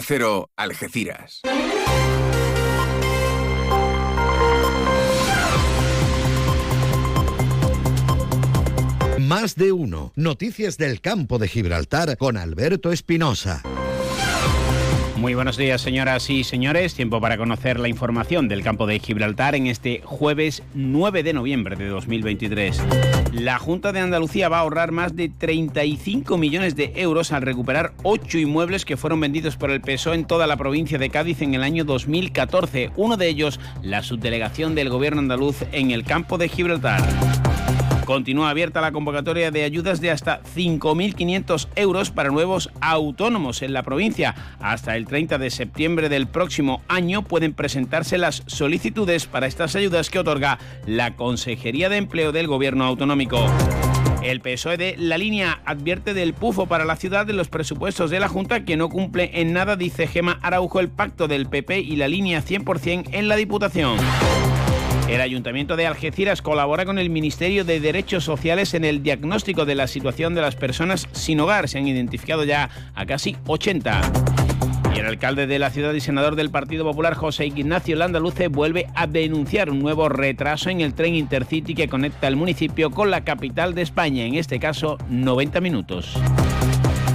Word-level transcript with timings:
Cero 0.00 0.50
Algeciras. 0.56 1.40
Más 9.18 9.54
de 9.56 9.72
uno. 9.72 10.12
Noticias 10.16 10.76
del 10.76 11.00
campo 11.00 11.38
de 11.38 11.48
Gibraltar 11.48 12.16
con 12.16 12.36
Alberto 12.36 12.92
Espinosa. 12.92 13.62
Muy 15.24 15.32
buenos 15.32 15.56
días, 15.56 15.80
señoras 15.80 16.28
y 16.28 16.44
señores. 16.44 16.92
Tiempo 16.92 17.18
para 17.18 17.38
conocer 17.38 17.80
la 17.80 17.88
información 17.88 18.46
del 18.46 18.62
campo 18.62 18.86
de 18.86 18.98
Gibraltar 18.98 19.54
en 19.54 19.68
este 19.68 20.02
jueves 20.04 20.62
9 20.74 21.22
de 21.22 21.32
noviembre 21.32 21.76
de 21.76 21.86
2023. 21.86 22.82
La 23.32 23.58
Junta 23.58 23.92
de 23.92 24.00
Andalucía 24.00 24.50
va 24.50 24.58
a 24.58 24.60
ahorrar 24.60 24.92
más 24.92 25.16
de 25.16 25.30
35 25.30 26.36
millones 26.36 26.76
de 26.76 26.92
euros 26.96 27.32
al 27.32 27.40
recuperar 27.40 27.94
ocho 28.02 28.36
inmuebles 28.36 28.84
que 28.84 28.98
fueron 28.98 29.18
vendidos 29.18 29.56
por 29.56 29.70
el 29.70 29.80
PSOE 29.80 30.16
en 30.16 30.26
toda 30.26 30.46
la 30.46 30.58
provincia 30.58 30.98
de 30.98 31.08
Cádiz 31.08 31.40
en 31.40 31.54
el 31.54 31.62
año 31.62 31.84
2014. 31.86 32.90
Uno 32.96 33.16
de 33.16 33.26
ellos, 33.26 33.58
la 33.82 34.02
subdelegación 34.02 34.74
del 34.74 34.90
gobierno 34.90 35.20
andaluz 35.20 35.62
en 35.72 35.90
el 35.90 36.04
campo 36.04 36.36
de 36.36 36.50
Gibraltar. 36.50 37.00
Continúa 38.04 38.50
abierta 38.50 38.82
la 38.82 38.92
convocatoria 38.92 39.50
de 39.50 39.64
ayudas 39.64 40.00
de 40.00 40.10
hasta 40.10 40.42
5.500 40.42 41.68
euros 41.74 42.10
para 42.10 42.28
nuevos 42.28 42.70
autónomos 42.80 43.62
en 43.62 43.72
la 43.72 43.82
provincia. 43.82 44.34
Hasta 44.60 44.96
el 44.96 45.06
30 45.06 45.38
de 45.38 45.50
septiembre 45.50 46.08
del 46.08 46.26
próximo 46.26 46.82
año 46.88 47.22
pueden 47.22 47.54
presentarse 47.54 48.18
las 48.18 48.42
solicitudes 48.46 49.26
para 49.26 49.46
estas 49.46 49.74
ayudas 49.74 50.10
que 50.10 50.18
otorga 50.18 50.58
la 50.86 51.16
Consejería 51.16 51.88
de 51.88 51.96
Empleo 51.96 52.32
del 52.32 52.46
Gobierno 52.46 52.84
Autonómico. 52.84 53.46
El 54.22 54.40
PSOE 54.40 54.76
de 54.76 54.96
la 54.98 55.18
línea 55.18 55.60
advierte 55.64 56.14
del 56.14 56.34
pufo 56.34 56.66
para 56.66 56.84
la 56.84 56.96
ciudad 56.96 57.26
de 57.26 57.34
los 57.34 57.48
presupuestos 57.48 58.10
de 58.10 58.20
la 58.20 58.28
Junta 58.28 58.64
que 58.64 58.76
no 58.76 58.88
cumple 58.88 59.30
en 59.40 59.52
nada, 59.52 59.76
dice 59.76 60.06
Gema 60.06 60.38
Araujo, 60.42 60.80
el 60.80 60.88
pacto 60.88 61.28
del 61.28 61.46
PP 61.46 61.80
y 61.80 61.96
la 61.96 62.08
línea 62.08 62.42
100% 62.42 63.08
en 63.12 63.28
la 63.28 63.36
Diputación. 63.36 63.98
El 65.08 65.20
Ayuntamiento 65.20 65.76
de 65.76 65.86
Algeciras 65.86 66.40
colabora 66.40 66.86
con 66.86 66.98
el 66.98 67.10
Ministerio 67.10 67.64
de 67.64 67.78
Derechos 67.78 68.24
Sociales 68.24 68.72
en 68.72 68.84
el 68.84 69.02
diagnóstico 69.02 69.66
de 69.66 69.74
la 69.74 69.86
situación 69.86 70.34
de 70.34 70.40
las 70.40 70.56
personas 70.56 71.08
sin 71.12 71.38
hogar. 71.40 71.68
Se 71.68 71.78
han 71.78 71.86
identificado 71.86 72.44
ya 72.44 72.70
a 72.94 73.04
casi 73.04 73.36
80. 73.46 74.00
Y 74.94 75.00
el 75.00 75.06
alcalde 75.06 75.46
de 75.46 75.58
la 75.58 75.70
ciudad 75.70 75.92
y 75.92 76.00
senador 76.00 76.36
del 76.36 76.50
Partido 76.50 76.84
Popular, 76.84 77.14
José 77.14 77.46
Ignacio 77.46 77.96
Landaluce, 77.96 78.48
vuelve 78.48 78.86
a 78.94 79.06
denunciar 79.06 79.68
un 79.68 79.80
nuevo 79.80 80.08
retraso 80.08 80.70
en 80.70 80.80
el 80.80 80.94
tren 80.94 81.14
Intercity 81.14 81.74
que 81.74 81.88
conecta 81.88 82.26
el 82.26 82.36
municipio 82.36 82.90
con 82.90 83.10
la 83.10 83.24
capital 83.24 83.74
de 83.74 83.82
España, 83.82 84.24
en 84.24 84.36
este 84.36 84.58
caso 84.58 84.96
90 85.10 85.60
minutos. 85.60 86.16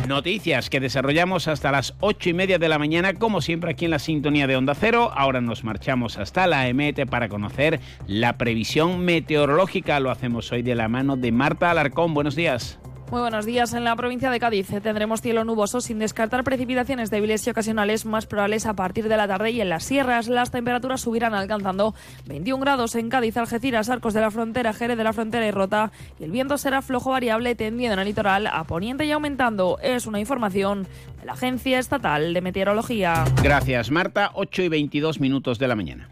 Noticias 0.10 0.72
que 0.72 0.80
desarrollamos 0.80 1.48
hasta 1.48 1.72
las 1.72 1.94
ocho 2.00 2.32
y 2.32 2.34
media 2.34 2.58
de 2.58 2.68
la 2.68 2.80
mañana, 2.80 3.14
como 3.14 3.42
siempre 3.42 3.70
aquí 3.70 3.86
en 3.86 3.92
la 3.92 4.00
sintonía 4.00 4.48
de 4.48 4.56
Onda 4.56 4.74
Cero. 4.74 5.12
Ahora 5.14 5.40
nos 5.40 5.64
marchamos 5.64 6.18
hasta 6.18 6.48
la 6.48 6.68
EMET 6.68 7.08
para 7.08 7.30
conocer 7.30 7.80
la 8.08 8.36
previsión 8.40 9.06
meteorológica. 9.06 10.00
Lo 10.00 10.10
hacemos 10.10 10.52
hoy 10.52 10.64
de 10.64 10.74
la 10.74 10.88
mano 10.88 11.16
de 11.16 11.32
Marta 11.32 11.70
Alarcón. 11.70 12.16
Buenos 12.16 12.36
días. 12.36 12.80
Muy 13.12 13.22
buenos 13.22 13.48
días. 13.48 13.74
En 13.74 13.84
la 13.84 13.96
provincia 13.96 14.30
de 14.30 14.40
Cádiz 14.40 14.68
tendremos 14.84 15.22
cielo 15.22 15.44
nuboso 15.44 15.82
sin 15.82 15.98
descartar 15.98 16.44
precipitaciones 16.44 17.10
débiles 17.10 17.46
y 17.48 17.50
ocasionales 17.50 18.06
más 18.06 18.28
probables 18.28 18.68
a 18.68 18.76
partir 18.76 19.10
de 19.10 19.18
la 19.18 19.28
tarde 19.28 19.50
y 19.50 19.62
en 19.62 19.70
las 19.70 19.84
sierras 19.84 20.28
las 20.28 20.52
temperaturas 20.52 21.02
subirán 21.02 21.34
alcanzando 21.34 21.96
21 22.28 22.62
grados 22.62 22.94
en 22.94 23.10
Cádiz, 23.10 23.36
Algeciras, 23.38 23.90
Arcos 23.90 24.14
de 24.14 24.22
la 24.22 24.30
Frontera, 24.30 24.74
Jerez 24.74 24.96
de 24.96 25.04
la 25.04 25.14
Frontera 25.14 25.48
y 25.48 25.52
Rota 25.52 25.92
y 26.20 26.26
el 26.26 26.32
viento 26.32 26.60
será 26.60 26.84
flojo 26.84 27.10
variable 27.10 27.56
tendiendo 27.56 27.94
en 27.94 28.00
el 28.00 28.06
litoral 28.06 28.46
a 28.46 28.64
poniente 28.66 29.06
y 29.06 29.12
aumentando. 29.12 29.80
Es 29.82 30.06
una 30.06 30.20
información 30.20 30.88
de 31.20 31.26
la 31.26 31.34
Agencia 31.34 31.80
Estatal 31.80 32.36
de 32.36 32.42
Meteorología. 32.42 33.26
Gracias 33.42 33.90
Marta, 33.90 34.30
8 34.36 34.62
y 34.62 34.70
22 34.70 35.20
minutos 35.20 35.58
de 35.58 35.68
la 35.68 35.76
mañana. 35.76 36.10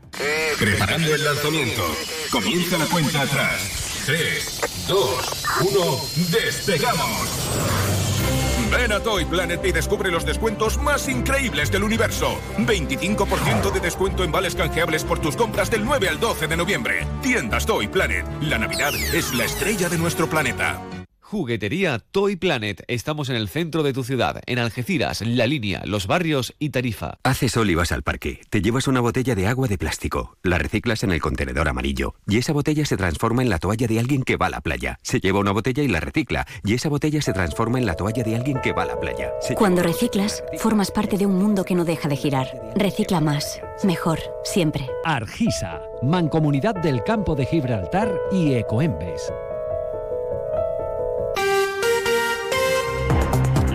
Preparando 0.57 1.13
el 1.13 1.23
lanzamiento. 1.23 1.83
Comienza 2.31 2.79
la 2.79 2.85
cuenta 2.87 3.21
atrás. 3.21 3.86
3, 4.07 4.87
2, 4.87 5.45
1, 5.69 5.81
despegamos. 6.31 7.27
Ven 8.71 8.93
a 8.93 9.01
Toy 9.01 9.25
Planet 9.25 9.59
y 9.65 9.73
descubre 9.73 10.09
los 10.09 10.25
descuentos 10.25 10.77
más 10.77 11.09
increíbles 11.09 11.73
del 11.73 11.83
universo. 11.83 12.39
25% 12.57 13.69
de 13.69 13.81
descuento 13.81 14.23
en 14.23 14.31
vales 14.31 14.55
canjeables 14.55 15.03
por 15.03 15.19
tus 15.19 15.35
compras 15.35 15.69
del 15.69 15.83
9 15.83 16.07
al 16.07 16.21
12 16.21 16.47
de 16.47 16.55
noviembre. 16.55 17.05
Tiendas 17.21 17.65
Toy 17.65 17.89
Planet. 17.89 18.25
La 18.43 18.57
Navidad 18.57 18.93
es 19.13 19.33
la 19.33 19.43
estrella 19.43 19.89
de 19.89 19.97
nuestro 19.97 20.29
planeta. 20.29 20.81
Juguetería 21.29 21.99
Toy 21.99 22.37
Planet. 22.37 22.85
Estamos 22.87 23.27
en 23.27 23.35
el 23.35 23.49
centro 23.49 23.83
de 23.83 23.91
tu 23.91 24.05
ciudad, 24.05 24.41
en 24.45 24.59
Algeciras, 24.59 25.19
La 25.19 25.45
Línea, 25.45 25.81
Los 25.83 26.07
Barrios 26.07 26.55
y 26.57 26.69
Tarifa. 26.69 27.17
Haces 27.23 27.51
sol 27.51 27.69
y 27.69 27.75
vas 27.75 27.91
al 27.91 28.01
parque. 28.01 28.39
Te 28.49 28.61
llevas 28.61 28.87
una 28.87 29.01
botella 29.01 29.35
de 29.35 29.45
agua 29.45 29.67
de 29.67 29.77
plástico. 29.77 30.37
La 30.41 30.57
reciclas 30.57 31.03
en 31.03 31.11
el 31.11 31.19
contenedor 31.19 31.67
amarillo. 31.67 32.15
Y 32.29 32.37
esa 32.37 32.53
botella 32.53 32.85
se 32.85 32.95
transforma 32.95 33.41
en 33.41 33.49
la 33.49 33.59
toalla 33.59 33.87
de 33.87 33.99
alguien 33.99 34.23
que 34.23 34.37
va 34.37 34.45
a 34.45 34.49
la 34.49 34.61
playa. 34.61 34.99
Se 35.01 35.19
lleva 35.19 35.41
una 35.41 35.51
botella 35.51 35.83
y 35.83 35.89
la 35.89 35.99
recicla. 35.99 36.47
Y 36.63 36.75
esa 36.75 36.87
botella 36.87 37.21
se 37.21 37.33
transforma 37.33 37.77
en 37.77 37.87
la 37.87 37.95
toalla 37.95 38.23
de 38.23 38.33
alguien 38.33 38.61
que 38.61 38.71
va 38.71 38.83
a 38.83 38.85
la 38.85 38.97
playa. 38.97 39.33
Cuando 39.57 39.83
reciclas, 39.83 40.45
formas 40.59 40.91
parte 40.91 41.17
de 41.17 41.25
un 41.25 41.35
mundo 41.35 41.65
que 41.65 41.75
no 41.75 41.83
deja 41.83 42.07
de 42.07 42.15
girar. 42.15 42.47
Recicla 42.77 43.19
más. 43.19 43.59
Mejor. 43.83 44.19
Siempre. 44.45 44.87
Argisa. 45.03 45.81
Mancomunidad 46.01 46.75
del 46.75 47.03
Campo 47.03 47.35
de 47.35 47.45
Gibraltar 47.47 48.17
y 48.31 48.53
Ecoembes. 48.53 49.29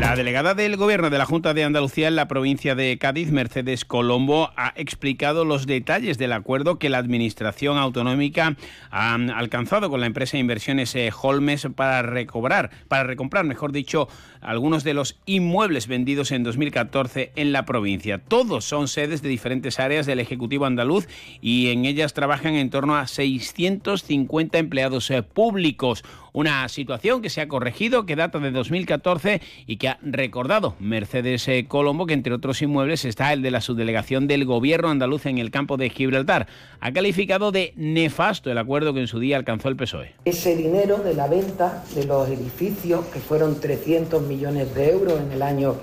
La 0.02 0.16
delegada 0.16 0.54
del 0.54 0.76
Gobierno 0.76 1.10
de 1.10 1.18
la 1.18 1.26
Junta 1.26 1.54
de 1.54 1.62
Andalucía 1.62 2.08
en 2.08 2.16
la 2.16 2.26
provincia 2.26 2.74
de 2.74 2.98
Cádiz, 2.98 3.30
Mercedes 3.30 3.84
Colombo, 3.84 4.50
ha 4.56 4.72
explicado 4.74 5.44
los 5.44 5.64
detalles 5.64 6.18
del 6.18 6.32
acuerdo 6.32 6.80
que 6.80 6.90
la 6.90 6.98
Administración 6.98 7.78
Autonómica 7.78 8.56
ha 8.90 9.14
alcanzado 9.14 9.90
con 9.90 10.00
la 10.00 10.06
empresa 10.06 10.32
de 10.32 10.40
inversiones 10.40 10.96
eh, 10.96 11.12
Holmes 11.22 11.68
para 11.76 12.02
recobrar, 12.02 12.70
para 12.88 13.04
recomprar, 13.04 13.44
mejor 13.44 13.70
dicho, 13.70 14.08
algunos 14.40 14.82
de 14.82 14.94
los 14.94 15.20
inmuebles 15.24 15.86
vendidos 15.86 16.32
en 16.32 16.42
2014 16.42 17.30
en 17.36 17.52
la 17.52 17.64
provincia. 17.64 18.18
Todos 18.18 18.64
son 18.64 18.88
sedes 18.88 19.22
de 19.22 19.28
diferentes 19.28 19.78
áreas 19.78 20.04
del 20.04 20.18
Ejecutivo 20.18 20.66
andaluz 20.66 21.06
y 21.40 21.70
en 21.70 21.84
ellas 21.84 22.12
trabajan 22.12 22.56
en 22.56 22.70
torno 22.70 22.96
a 22.96 23.06
650 23.06 24.58
empleados 24.58 25.08
eh, 25.12 25.22
públicos. 25.22 26.02
Una 26.34 26.66
situación 26.70 27.20
que 27.20 27.28
se 27.28 27.42
ha 27.42 27.48
corregido, 27.48 28.06
que 28.06 28.16
data 28.16 28.38
de 28.38 28.50
2014 28.50 29.42
y 29.66 29.76
que 29.76 29.88
ha 29.88 29.91
recordado 30.02 30.74
Mercedes 30.78 31.46
eh, 31.48 31.66
Colombo, 31.68 32.06
que 32.06 32.14
entre 32.14 32.32
otros 32.32 32.62
inmuebles 32.62 33.04
está 33.04 33.32
el 33.32 33.42
de 33.42 33.50
la 33.50 33.60
subdelegación 33.60 34.26
del 34.26 34.44
gobierno 34.44 34.88
andaluz 34.88 35.26
en 35.26 35.38
el 35.38 35.50
campo 35.50 35.76
de 35.76 35.90
Gibraltar. 35.90 36.46
Ha 36.80 36.92
calificado 36.92 37.52
de 37.52 37.72
nefasto 37.76 38.50
el 38.50 38.58
acuerdo 38.58 38.94
que 38.94 39.00
en 39.00 39.06
su 39.06 39.18
día 39.18 39.36
alcanzó 39.36 39.68
el 39.68 39.76
PSOE. 39.76 40.14
Ese 40.24 40.56
dinero 40.56 40.98
de 40.98 41.14
la 41.14 41.28
venta 41.28 41.84
de 41.94 42.04
los 42.04 42.28
edificios, 42.28 43.04
que 43.06 43.20
fueron 43.20 43.60
300 43.60 44.22
millones 44.22 44.74
de 44.74 44.90
euros 44.90 45.20
en 45.20 45.32
el 45.32 45.42
año 45.42 45.76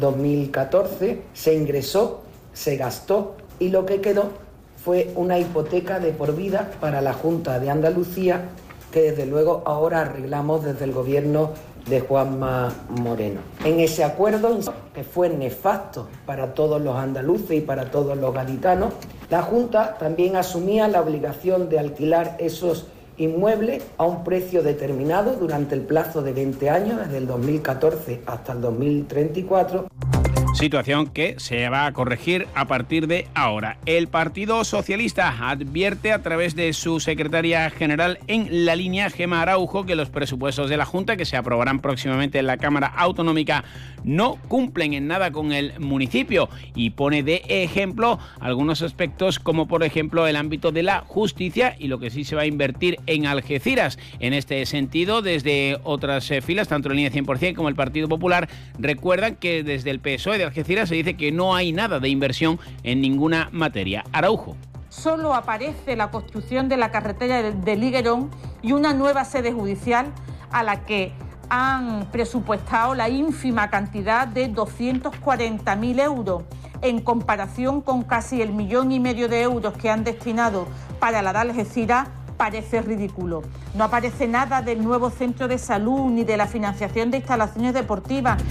2014, 0.00 1.22
se 1.32 1.54
ingresó, 1.54 2.24
se 2.52 2.76
gastó 2.76 3.36
y 3.58 3.68
lo 3.68 3.86
que 3.86 4.00
quedó 4.00 4.32
fue 4.76 5.10
una 5.14 5.38
hipoteca 5.38 6.00
de 6.00 6.12
por 6.12 6.36
vida 6.36 6.72
para 6.80 7.00
la 7.00 7.12
Junta 7.12 7.58
de 7.58 7.70
Andalucía 7.70 8.50
que 8.94 9.10
desde 9.10 9.26
luego 9.26 9.64
ahora 9.66 10.02
arreglamos 10.02 10.64
desde 10.64 10.84
el 10.84 10.92
gobierno 10.92 11.50
de 11.86 12.00
Juanma 12.00 12.72
Moreno. 12.88 13.40
En 13.64 13.80
ese 13.80 14.04
acuerdo, 14.04 14.58
que 14.94 15.04
fue 15.04 15.28
nefasto 15.28 16.08
para 16.26 16.54
todos 16.54 16.80
los 16.80 16.96
andaluces 16.96 17.58
y 17.58 17.60
para 17.60 17.90
todos 17.90 18.16
los 18.16 18.32
gaditanos, 18.34 18.94
la 19.30 19.42
Junta 19.42 19.96
también 19.98 20.36
asumía 20.36 20.88
la 20.88 21.00
obligación 21.00 21.68
de 21.68 21.78
alquilar 21.78 22.36
esos 22.38 22.86
inmuebles 23.16 23.82
a 23.96 24.04
un 24.04 24.24
precio 24.24 24.62
determinado 24.62 25.34
durante 25.34 25.74
el 25.74 25.82
plazo 25.82 26.22
de 26.22 26.32
20 26.32 26.70
años, 26.70 26.98
desde 26.98 27.18
el 27.18 27.26
2014 27.26 28.22
hasta 28.26 28.52
el 28.52 28.60
2034 28.60 29.86
situación 30.54 31.08
que 31.08 31.34
se 31.38 31.68
va 31.68 31.84
a 31.84 31.92
corregir 31.92 32.46
a 32.54 32.66
partir 32.66 33.06
de 33.06 33.26
ahora. 33.34 33.76
El 33.86 34.08
Partido 34.08 34.62
Socialista 34.64 35.50
advierte 35.50 36.12
a 36.12 36.22
través 36.22 36.54
de 36.54 36.72
su 36.72 37.00
secretaria 37.00 37.68
general 37.70 38.18
en 38.28 38.64
la 38.64 38.76
línea, 38.76 39.10
Gema 39.10 39.42
Araujo, 39.42 39.84
que 39.84 39.96
los 39.96 40.10
presupuestos 40.10 40.70
de 40.70 40.76
la 40.76 40.84
Junta, 40.84 41.16
que 41.16 41.24
se 41.24 41.36
aprobarán 41.36 41.80
próximamente 41.80 42.38
en 42.38 42.46
la 42.46 42.56
Cámara 42.56 42.86
Autonómica, 42.86 43.64
no 44.04 44.36
cumplen 44.48 44.94
en 44.94 45.08
nada 45.08 45.32
con 45.32 45.52
el 45.52 45.78
municipio 45.80 46.48
y 46.74 46.90
pone 46.90 47.22
de 47.22 47.42
ejemplo 47.48 48.18
algunos 48.38 48.82
aspectos 48.82 49.38
como 49.38 49.66
por 49.66 49.82
ejemplo 49.82 50.26
el 50.26 50.36
ámbito 50.36 50.72
de 50.72 50.82
la 50.82 51.00
justicia 51.00 51.74
y 51.78 51.88
lo 51.88 51.98
que 51.98 52.10
sí 52.10 52.24
se 52.24 52.36
va 52.36 52.42
a 52.42 52.46
invertir 52.46 52.98
en 53.06 53.26
Algeciras. 53.26 53.98
En 54.20 54.34
este 54.34 54.64
sentido, 54.66 55.22
desde 55.22 55.78
otras 55.82 56.30
eh, 56.30 56.42
filas, 56.42 56.68
tanto 56.68 56.90
la 56.90 56.94
línea 56.94 57.10
100% 57.10 57.54
como 57.54 57.68
el 57.68 57.74
Partido 57.74 58.08
Popular, 58.08 58.48
recuerdan 58.78 59.36
que 59.36 59.62
desde 59.62 59.90
el 59.90 60.00
PSOE 60.00 60.38
de 60.38 60.43
Algeciras 60.44 60.88
se 60.88 60.94
dice 60.94 61.16
que 61.16 61.32
no 61.32 61.54
hay 61.54 61.72
nada 61.72 62.00
de 62.00 62.08
inversión 62.08 62.58
en 62.82 63.00
ninguna 63.00 63.48
materia. 63.52 64.04
Araujo 64.12 64.56
solo 64.94 65.34
aparece 65.34 65.96
la 65.96 66.10
construcción 66.10 66.68
de 66.68 66.76
la 66.76 66.90
carretera 66.90 67.42
de 67.42 67.76
Liguerón 67.76 68.30
y 68.62 68.72
una 68.72 68.94
nueva 68.94 69.24
sede 69.24 69.52
judicial 69.52 70.06
a 70.52 70.62
la 70.62 70.84
que 70.84 71.12
han 71.48 72.10
presupuestado 72.10 72.94
la 72.94 73.08
ínfima 73.08 73.70
cantidad 73.70 74.26
de 74.26 74.50
240.000 74.50 76.00
euros 76.00 76.44
en 76.80 77.00
comparación 77.00 77.80
con 77.80 78.02
casi 78.02 78.40
el 78.40 78.52
millón 78.52 78.92
y 78.92 79.00
medio 79.00 79.28
de 79.28 79.42
euros 79.42 79.74
que 79.74 79.90
han 79.90 80.04
destinado 80.04 80.66
para 81.00 81.22
la 81.22 81.32
de 81.32 81.38
Algeciras 81.40 82.08
parece 82.36 82.82
ridículo. 82.82 83.42
No 83.74 83.84
aparece 83.84 84.26
nada 84.26 84.62
del 84.62 84.82
nuevo 84.82 85.10
centro 85.10 85.48
de 85.48 85.58
salud 85.58 86.10
ni 86.10 86.24
de 86.24 86.36
la 86.36 86.46
financiación 86.46 87.10
de 87.10 87.18
instalaciones 87.18 87.74
deportivas. 87.74 88.42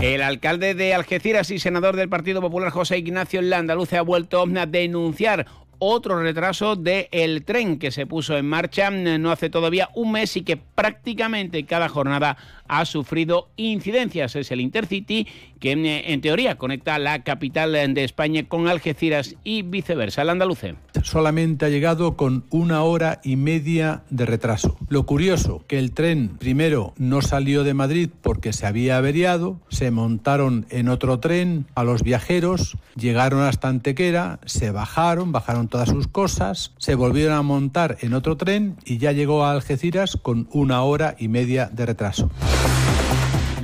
El 0.00 0.22
alcalde 0.22 0.74
de 0.74 0.94
Algeciras 0.94 1.50
y 1.50 1.58
senador 1.58 1.94
del 1.94 2.08
Partido 2.08 2.40
Popular, 2.40 2.70
José 2.70 2.96
Ignacio 2.96 3.42
Landaluce, 3.42 3.98
ha 3.98 4.02
vuelto 4.02 4.42
a 4.42 4.66
denunciar 4.66 5.46
otro 5.78 6.22
retraso 6.22 6.74
del 6.74 7.44
tren 7.44 7.78
que 7.78 7.90
se 7.90 8.06
puso 8.06 8.36
en 8.38 8.46
marcha 8.46 8.90
no 8.90 9.30
hace 9.30 9.50
todavía 9.50 9.90
un 9.94 10.12
mes 10.12 10.36
y 10.36 10.42
que 10.42 10.56
prácticamente 10.56 11.66
cada 11.66 11.90
jornada 11.90 12.36
ha 12.70 12.84
sufrido 12.84 13.48
incidencias. 13.56 14.36
Es 14.36 14.50
el 14.52 14.60
Intercity 14.60 15.26
que 15.58 15.72
en 15.72 16.20
teoría 16.20 16.56
conecta 16.56 16.98
la 16.98 17.22
capital 17.22 17.72
de 17.72 18.04
España 18.04 18.44
con 18.48 18.68
Algeciras 18.68 19.34
y 19.44 19.62
viceversa. 19.62 20.22
El 20.22 20.30
andaluce. 20.30 20.76
Solamente 21.02 21.66
ha 21.66 21.68
llegado 21.68 22.16
con 22.16 22.44
una 22.50 22.82
hora 22.82 23.20
y 23.24 23.36
media 23.36 24.02
de 24.10 24.24
retraso. 24.24 24.78
Lo 24.88 25.04
curioso, 25.04 25.64
que 25.66 25.78
el 25.78 25.92
tren 25.92 26.36
primero 26.38 26.94
no 26.96 27.20
salió 27.22 27.64
de 27.64 27.74
Madrid 27.74 28.10
porque 28.22 28.52
se 28.52 28.66
había 28.66 28.96
averiado, 28.96 29.60
se 29.68 29.90
montaron 29.90 30.66
en 30.70 30.88
otro 30.88 31.18
tren 31.20 31.66
a 31.74 31.84
los 31.84 32.02
viajeros, 32.02 32.76
llegaron 32.96 33.42
hasta 33.42 33.68
Antequera, 33.68 34.40
se 34.46 34.70
bajaron, 34.70 35.32
bajaron 35.32 35.68
todas 35.68 35.88
sus 35.88 36.06
cosas, 36.06 36.72
se 36.78 36.94
volvieron 36.94 37.34
a 37.34 37.42
montar 37.42 37.98
en 38.00 38.14
otro 38.14 38.36
tren 38.36 38.76
y 38.84 38.98
ya 38.98 39.12
llegó 39.12 39.44
a 39.44 39.52
Algeciras 39.52 40.16
con 40.16 40.48
una 40.52 40.82
hora 40.82 41.16
y 41.18 41.28
media 41.28 41.68
de 41.72 41.86
retraso. 41.86 42.30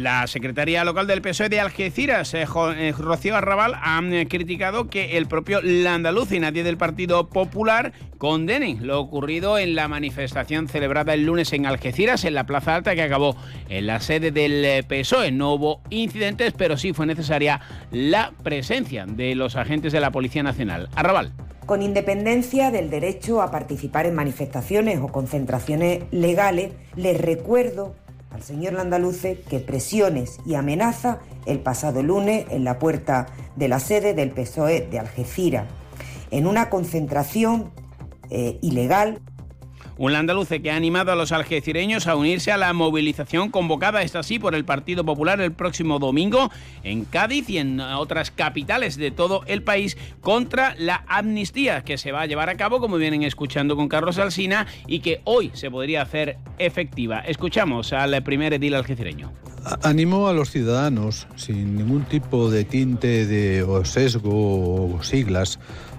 La 0.07 0.25
Secretaría 0.29 0.85
Local 0.85 1.09
del 1.09 1.21
PSOE 1.21 1.49
de 1.49 1.59
Algeciras, 1.59 2.33
eh, 2.33 2.47
eh, 2.77 2.95
Rocío 2.97 3.35
Arrabal, 3.35 3.75
ha 3.75 4.01
eh, 4.05 4.29
criticado 4.29 4.89
que 4.89 5.19
el 5.19 5.27
propio 5.27 5.61
Landaluz 5.61 6.31
y 6.31 6.39
nadie 6.39 6.63
del 6.63 6.77
Partido 6.77 7.29
Popular 7.29 7.93
condenen 8.17 8.87
lo 8.87 9.01
ocurrido 9.01 9.59
en 9.59 9.75
la 9.75 9.89
manifestación 9.89 10.69
celebrada 10.69 11.13
el 11.13 11.27
lunes 11.27 11.53
en 11.53 11.67
Algeciras, 11.67 12.25
en 12.25 12.35
la 12.35 12.47
Plaza 12.47 12.77
Alta, 12.77 12.95
que 12.95 13.03
acabó 13.03 13.35
en 13.69 13.89
la 13.89 13.99
sede 13.99 14.31
del 14.31 14.85
PSOE. 14.85 15.33
No 15.33 15.55
hubo 15.55 15.81
incidentes, 15.91 16.53
pero 16.57 16.77
sí 16.77 16.93
fue 16.93 17.07
necesaria 17.07 17.61
la 17.91 18.31
presencia 18.45 19.07
de 19.07 19.35
los 19.35 19.57
agentes 19.57 19.93
de 19.93 19.99
la 19.99 20.13
Policía 20.13 20.45
Nacional. 20.45 20.89
Arrabal. 20.95 21.33
Con 21.67 21.83
independencia 21.83 22.71
del 22.71 22.91
derecho 22.91 23.43
a 23.43 23.51
participar 23.51 24.07
en 24.07 24.15
manifestaciones 24.15 25.01
o 25.01 25.09
concentraciones 25.09 26.05
legales, 26.13 26.71
les 26.95 27.21
recuerdo 27.21 27.97
al 28.31 28.43
señor 28.43 28.75
Landaluce 28.75 29.41
que 29.49 29.61
presiones 29.61 30.39
y 30.45 30.55
amenaza 30.55 31.21
el 31.47 31.61
pasado 31.61 32.03
lunes 32.03 32.47
en 32.51 32.65
la 32.65 32.79
puerta 32.79 33.27
de 33.57 33.69
la 33.69 33.81
sede 33.81 34.15
del 34.15 34.31
PSOE 34.31 34.87
de 34.91 34.99
Algeciras, 34.99 35.67
en 36.31 36.47
una 36.47 36.69
concentración 36.71 37.71
eh, 38.31 38.59
ilegal 38.63 39.21
un 39.99 40.15
andaluce 40.15 40.61
que 40.61 40.71
ha 40.71 40.77
animado 40.77 41.13
a 41.13 41.17
los 41.17 41.33
algecireños 41.33 42.07
a 42.07 42.17
unirse 42.17 42.53
a 42.53 42.57
la 42.57 42.73
movilización 42.73 43.51
convocada, 43.51 44.03
esta 44.03 44.23
sí, 44.23 44.39
por 44.39 44.55
el 44.55 44.65
Partido 44.65 45.05
Popular 45.05 45.41
el 45.41 45.53
próximo 45.53 45.99
domingo 45.99 46.51
en 46.83 47.05
Cádiz 47.05 47.49
y 47.49 47.59
en 47.59 47.81
otras 47.81 48.31
capitales 48.31 48.97
de 48.97 49.11
todo 49.11 49.43
el 49.47 49.63
país 49.63 49.97
contra 50.21 50.75
la 50.79 51.05
amnistía 51.09 51.83
que 51.83 51.99
se 51.99 52.13
va 52.13 52.23
a 52.23 52.27
llevar 52.27 52.51
a 52.51 52.57
cabo, 52.57 52.81
como 52.81 52.97
vienen 52.97 53.23
escuchando 53.23 53.77
con 53.77 53.89
Carlos 53.89 54.19
Alsina, 54.19 54.67
y 54.87 55.01
que 55.01 55.21
hoy 55.25 55.51
se 55.55 55.71
podría 55.71 56.03
hacer 56.03 56.39
efectiva. 56.59 57.21
Escuchamos 57.21 57.93
al 57.93 58.23
primer 58.23 58.55
edil 58.55 58.75
algecireño. 58.75 59.46
Animó 59.83 60.29
a 60.29 60.33
los 60.33 60.51
ciudadanos, 60.51 61.27
sin 61.35 61.77
ningún 61.77 62.05
tipo 62.05 62.51
de 62.51 62.65
tinte 62.65 63.27
de 63.27 63.67
sesgo 63.83 64.95
o 64.95 65.03
siglas, 65.03 65.59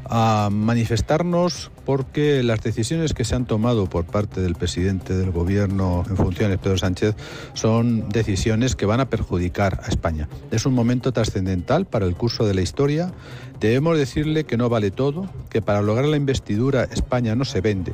a 0.10 0.48
manifestarnos 0.50 1.70
porque 1.86 2.44
las 2.44 2.62
decisiones 2.62 3.14
que 3.14 3.26
se 3.26 3.36
han 3.36 3.46
tomado 3.46 3.88
por 3.90 4.06
parte 4.06 4.40
del 4.40 4.56
presidente 4.56 5.18
del 5.18 5.32
gobierno 5.32 6.06
en 6.10 6.16
funciones, 6.16 6.60
Pedro 6.60 6.78
Sánchez, 6.78 7.16
son 7.56 8.08
decisiones 8.08 8.78
que 8.78 8.86
van 8.86 9.02
a 9.02 9.10
perjudicar 9.10 9.82
a 9.84 9.90
España. 9.90 10.30
Es 10.50 10.66
un 10.66 10.74
momento 10.74 11.12
trascendental 11.12 11.86
para 11.86 12.06
el 12.06 12.16
curso 12.16 12.46
de 12.46 12.54
la 12.54 12.62
historia. 12.62 13.12
Debemos 13.60 13.98
decirle 13.98 14.46
que 14.46 14.56
no 14.56 14.70
vale 14.70 14.92
todo, 14.92 15.30
que 15.50 15.62
para 15.62 15.82
lograr 15.82 16.06
la 16.06 16.16
investidura 16.16 16.86
España 16.86 17.36
no 17.36 17.44
se 17.44 17.60
vende 17.60 17.94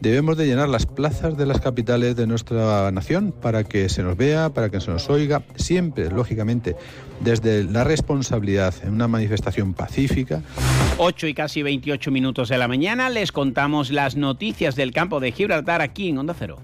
Debemos 0.00 0.36
de 0.36 0.46
llenar 0.46 0.68
las 0.68 0.86
plazas 0.86 1.36
de 1.36 1.46
las 1.46 1.60
capitales 1.60 2.16
de 2.16 2.26
nuestra 2.26 2.90
nación 2.90 3.32
para 3.32 3.64
que 3.64 3.88
se 3.88 4.02
nos 4.02 4.16
vea, 4.16 4.50
para 4.50 4.68
que 4.68 4.80
se 4.80 4.90
nos 4.90 5.08
oiga, 5.08 5.42
siempre, 5.56 6.10
lógicamente, 6.10 6.76
desde 7.20 7.64
la 7.64 7.84
responsabilidad 7.84 8.74
en 8.82 8.92
una 8.92 9.08
manifestación 9.08 9.72
pacífica. 9.72 10.42
8 10.98 11.26
y 11.28 11.34
casi 11.34 11.62
28 11.62 12.10
minutos 12.10 12.48
de 12.48 12.58
la 12.58 12.68
mañana 12.68 13.08
les 13.08 13.32
contamos 13.32 13.90
las 13.90 14.16
noticias 14.16 14.76
del 14.76 14.92
campo 14.92 15.20
de 15.20 15.32
Gibraltar 15.32 15.80
aquí 15.80 16.08
en 16.08 16.18
Onda 16.18 16.34
Cero. 16.38 16.58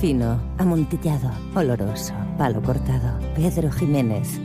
Fino, 0.00 0.40
amontillado, 0.58 1.32
oloroso, 1.54 2.12
palo 2.36 2.62
cortado, 2.62 3.18
Pedro 3.34 3.72
Jiménez. 3.72 4.38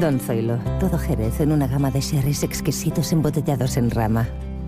Don 0.00 0.20
Zoilo, 0.20 0.58
todo 0.80 0.98
Jerez 0.98 1.40
en 1.40 1.52
una 1.52 1.66
gama 1.66 1.90
de 1.90 2.00
sherries 2.00 2.42
exquisitos 2.42 3.12
embotellados 3.12 3.76
en 3.76 3.90
rama 3.90 4.28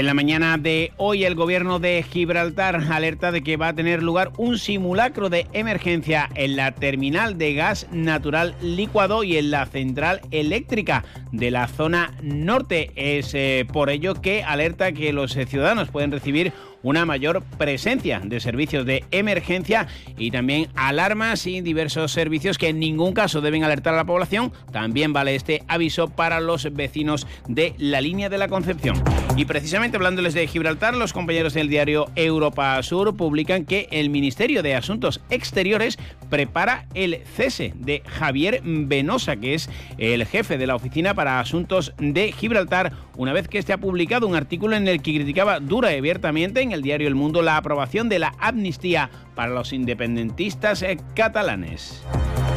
En 0.00 0.06
la 0.06 0.14
mañana 0.14 0.56
de 0.56 0.94
hoy 0.96 1.24
el 1.24 1.34
gobierno 1.34 1.78
de 1.78 2.02
Gibraltar 2.02 2.76
alerta 2.90 3.32
de 3.32 3.42
que 3.42 3.58
va 3.58 3.68
a 3.68 3.74
tener 3.74 4.02
lugar 4.02 4.32
un 4.38 4.56
simulacro 4.56 5.28
de 5.28 5.46
emergencia 5.52 6.30
en 6.36 6.56
la 6.56 6.72
terminal 6.72 7.36
de 7.36 7.52
gas 7.52 7.86
natural 7.92 8.54
licuado 8.62 9.24
y 9.24 9.36
en 9.36 9.50
la 9.50 9.66
central 9.66 10.22
eléctrica 10.30 11.04
de 11.32 11.50
la 11.50 11.68
zona 11.68 12.14
norte. 12.22 12.92
Es 12.96 13.34
eh, 13.34 13.66
por 13.70 13.90
ello 13.90 14.14
que 14.14 14.42
alerta 14.42 14.92
que 14.92 15.12
los 15.12 15.34
ciudadanos 15.34 15.90
pueden 15.90 16.12
recibir 16.12 16.54
una 16.82 17.04
mayor 17.04 17.42
presencia 17.58 18.22
de 18.24 18.40
servicios 18.40 18.86
de 18.86 19.04
emergencia 19.10 19.86
y 20.16 20.30
también 20.30 20.68
alarmas 20.76 21.46
y 21.46 21.60
diversos 21.60 22.10
servicios 22.10 22.56
que 22.56 22.68
en 22.68 22.78
ningún 22.78 23.12
caso 23.12 23.42
deben 23.42 23.64
alertar 23.64 23.92
a 23.92 23.98
la 23.98 24.06
población. 24.06 24.50
También 24.72 25.12
vale 25.12 25.34
este 25.34 25.62
aviso 25.68 26.08
para 26.08 26.40
los 26.40 26.72
vecinos 26.72 27.26
de 27.48 27.74
la 27.76 28.00
línea 28.00 28.30
de 28.30 28.38
la 28.38 28.48
Concepción. 28.48 28.96
Y 29.36 29.44
precisamente 29.44 29.96
hablándoles 29.96 30.34
de 30.34 30.46
Gibraltar, 30.46 30.94
los 30.94 31.12
compañeros 31.12 31.54
del 31.54 31.68
diario 31.68 32.06
Europa 32.16 32.82
Sur 32.82 33.16
publican 33.16 33.64
que 33.64 33.88
el 33.90 34.10
Ministerio 34.10 34.62
de 34.62 34.74
Asuntos 34.74 35.20
Exteriores 35.30 35.98
prepara 36.28 36.86
el 36.94 37.22
cese 37.24 37.72
de 37.76 38.02
Javier 38.06 38.60
Venosa, 38.64 39.36
que 39.36 39.54
es 39.54 39.70
el 39.98 40.26
jefe 40.26 40.58
de 40.58 40.66
la 40.66 40.74
Oficina 40.74 41.14
para 41.14 41.40
Asuntos 41.40 41.94
de 41.98 42.32
Gibraltar, 42.32 42.92
una 43.16 43.32
vez 43.32 43.48
que 43.48 43.58
este 43.58 43.72
ha 43.72 43.78
publicado 43.78 44.26
un 44.26 44.34
artículo 44.34 44.76
en 44.76 44.88
el 44.88 45.00
que 45.00 45.14
criticaba 45.14 45.60
dura 45.60 45.92
y 45.92 45.98
abiertamente 45.98 46.62
el 46.62 46.82
diario 46.82 47.08
El 47.08 47.14
Mundo 47.14 47.40
la 47.40 47.56
aprobación 47.56 48.08
de 48.08 48.18
la 48.18 48.34
amnistía 48.38 49.10
para 49.34 49.52
los 49.52 49.72
independentistas 49.72 50.82
eh, 50.82 50.98
catalanes. 51.14 52.04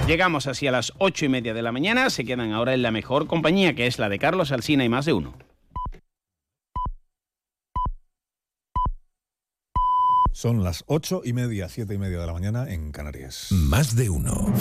Llegamos 0.08 0.48
así 0.48 0.68
a 0.68 0.72
las 0.72 0.92
ocho 0.98 1.26
y 1.26 1.30
media 1.30 1.54
de 1.54 1.62
la 1.62 1.72
mañana, 1.72 2.10
se 2.10 2.26
quedan 2.26 2.52
ahora 2.52 2.74
en 2.74 2.82
la 2.82 2.92
mejor 2.92 3.28
compañía 3.28 3.74
que 3.74 3.88
es 3.88 4.00
la 4.00 4.10
de 4.10 4.20
Carlos 4.20 4.52
Alsina 4.52 4.84
y 4.84 4.90
más 4.90 5.06
de 5.06 5.14
uno. 5.14 5.34
Son 10.34 10.64
las 10.64 10.84
ocho 10.88 11.22
y 11.24 11.32
media, 11.32 11.70
siete 11.70 11.94
y 11.94 12.00
media 12.00 12.20
de 12.20 12.26
la 12.26 12.34
mañana 12.34 12.68
en 12.68 12.92
Canarias. 12.92 13.52
Más 13.52 13.96
de 13.96 14.10
uno. 14.10 14.52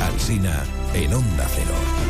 Alsina 0.00 0.64
en 0.94 1.12
Onda 1.12 1.46
Cero. 1.54 2.05